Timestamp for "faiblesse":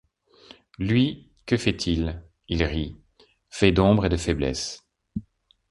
4.17-4.83